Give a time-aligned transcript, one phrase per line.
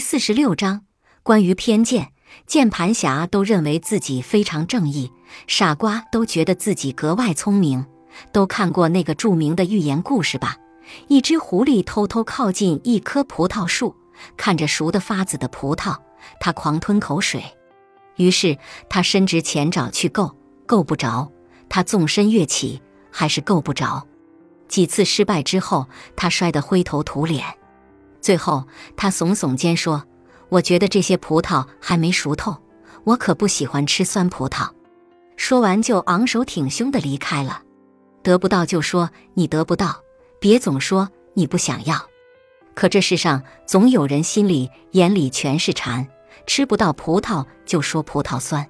[0.00, 0.84] 四十六章
[1.22, 2.12] 关于偏见。
[2.46, 5.10] 键盘侠都认为自己非常正义，
[5.48, 7.86] 傻瓜都觉得自己格外聪明。
[8.32, 10.56] 都看过那个著名的寓言故事吧？
[11.08, 13.94] 一只狐狸偷偷靠近一棵葡萄树，
[14.36, 15.96] 看着熟得发紫的葡萄，
[16.38, 17.42] 它狂吞口水。
[18.16, 18.58] 于是
[18.88, 20.36] 他伸直前爪去够，
[20.66, 21.30] 够不着；
[21.68, 22.80] 他纵身跃起，
[23.10, 24.06] 还是够不着。
[24.68, 27.44] 几次失败之后，他摔得灰头土脸。
[28.20, 28.64] 最后，
[28.96, 30.04] 他耸耸肩说
[30.50, 32.56] ：“我觉得这些葡萄还没熟透，
[33.04, 34.68] 我可不喜欢吃酸葡萄。”
[35.36, 37.62] 说完，就昂首挺胸地离开了。
[38.22, 39.96] 得不到就说你得不到，
[40.38, 41.98] 别总说你不想要。
[42.74, 46.06] 可这世上总有人心里眼里全是馋，
[46.46, 48.66] 吃不到葡萄就说葡萄酸。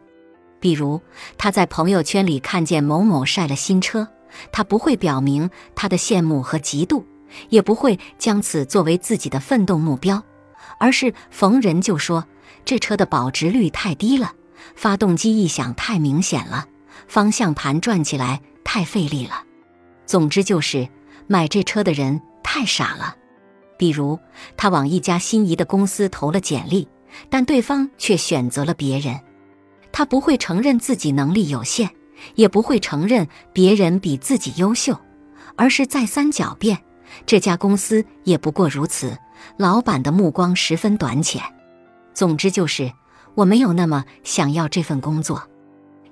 [0.61, 1.01] 比如
[1.37, 4.07] 他在朋友圈里看见某某晒了新车，
[4.53, 7.03] 他不会表明他的羡慕和嫉妒，
[7.49, 10.23] 也不会将此作为自己的奋斗目标，
[10.79, 12.27] 而是逢人就说
[12.65, 14.33] 这车的保值率太低了，
[14.75, 16.67] 发动机异响太明显了，
[17.09, 18.41] 方向盘转起来。
[18.63, 19.43] 太费力了，
[20.07, 20.89] 总之就是
[21.27, 23.17] 买这车的人太傻了。
[23.77, 24.17] 比如
[24.57, 26.87] 他往一家心仪的公司投了简历，
[27.29, 29.19] 但对方却选择了别人，
[29.91, 31.91] 他不会承认自己能力有限，
[32.37, 34.97] 也不会承认别人比自己优秀，
[35.57, 36.79] 而是再三狡辩，
[37.27, 39.17] 这家公司也不过如此，
[39.57, 41.43] 老板的目光十分短浅。
[42.13, 42.93] 总之就是
[43.35, 45.49] 我没有那么想要这份工作。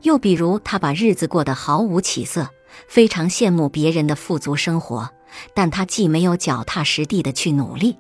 [0.03, 2.49] 又比如，他把日子过得毫无起色，
[2.87, 5.11] 非常羡慕别人的富足生活，
[5.55, 7.99] 但他既没有脚踏实地的去努力，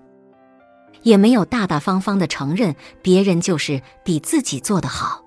[1.02, 5.24] 也没有大大方方的承认别人就是比自己做得好，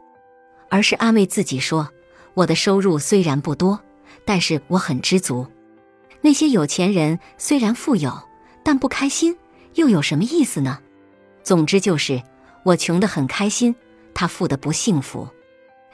[0.69, 1.89] 而是安慰自己说
[2.35, 3.77] ：“我的收入虽然不多，
[4.25, 5.45] 但是我很知足。
[6.21, 8.17] 那些有钱人虽然富有，
[8.63, 9.35] 但不开心，
[9.75, 10.79] 又有什么意思呢？
[11.43, 12.21] 总之就是
[12.63, 13.75] 我穷得很开心，
[14.13, 15.27] 他富得不幸福。”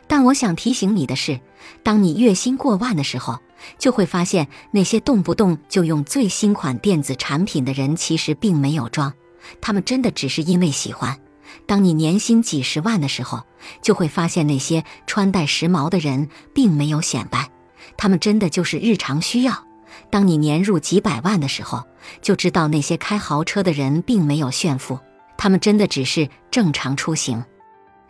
[0.10, 1.42] 但我想提醒你的是，
[1.84, 3.40] 当你月薪过万的时候，
[3.78, 9.14] 就会发现那些动不动就用最新款电子产品的人，其实并没有装，
[9.60, 11.20] 他们真的只是因为喜欢。
[11.66, 13.44] 当你年薪几十万的时候，
[13.82, 17.50] 就会发现那些穿戴时髦的人并没有显摆，
[17.98, 19.67] 他们真的就是日常需要。
[20.10, 21.84] 当你年入几百万的时候，
[22.22, 25.00] 就知道那些开豪车的人并没有炫富，
[25.38, 27.44] 他们真的只是正常出行。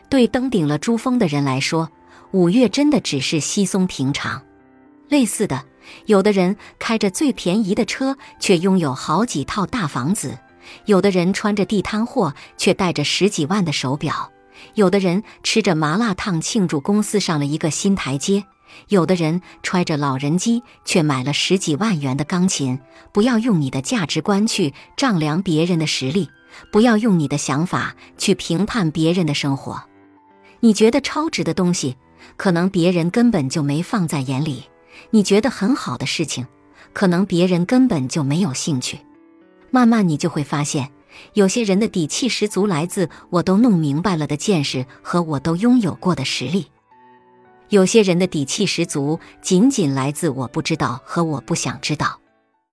[0.10, 1.90] 对登顶了珠峰的人来说，
[2.32, 4.42] 五月真的只是稀松平常。
[5.10, 5.64] 类似的，
[6.06, 10.32] 有的人开着最便宜的车，却拥有好几套大房子；
[10.86, 14.30] 有的人穿着地摊货，却戴着十几万的手表；
[14.76, 18.44] 有的人吃着麻辣烫庆祝公司上了一个新台阶；
[18.90, 22.80] 有的人揣着老人机，却买了十几万元的钢琴。
[23.12, 26.30] 不要用你的价值观去丈量别人的实力，
[26.72, 29.84] 不要用你的想法去评判别人的生活。
[30.60, 31.96] 你觉得超值的东西，
[32.36, 34.64] 可能别人根本就没放在眼里；
[35.12, 36.48] 你觉得很好的事情，
[36.94, 39.00] 可能别人根本就没有兴趣。
[39.70, 40.92] 慢慢你就会发现，
[41.34, 46.66] 有些人的底气十足来自“我都弄明白了”的见识和我都拥有过的实力；
[47.70, 52.20] 有些人的底气十足仅仅来自“我不知道”和“我不想知道”。